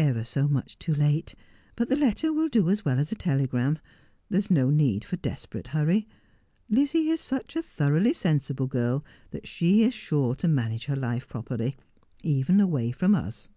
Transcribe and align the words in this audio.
'Ever 0.00 0.24
so 0.24 0.48
much 0.48 0.76
too 0.80 0.92
late. 0.92 1.36
But 1.76 1.88
the 1.88 1.94
letter 1.94 2.32
will 2.32 2.48
do 2.48 2.68
as 2.70 2.84
well 2.84 2.98
as 2.98 3.10
a' 3.10 3.10
What 3.10 3.10
is 3.10 3.10
the 3.10 3.14
Key 3.14 3.22
to 3.22 3.26
the 3.28 3.32
Enigma?' 3.34 3.48
309 3.76 3.78
telegram. 3.78 3.80
There 4.28 4.38
is 4.38 4.50
no 4.50 4.70
need 4.70 5.04
for 5.04 5.16
desperate 5.18 5.66
hurry. 5.68 6.08
Lizzie 6.68 7.08
is 7.10 7.20
sucu 7.20 7.54
a 7.60 7.62
thoroughly 7.62 8.12
sensible 8.12 8.66
girl 8.66 9.04
that 9.30 9.46
she 9.46 9.84
is 9.84 9.94
sure 9.94 10.34
to 10.34 10.48
manage 10.48 10.86
her 10.86 10.96
life 10.96 11.28
properly, 11.28 11.76
even 12.24 12.58
away 12.60 12.90
from 12.90 13.14
us.' 13.14 13.52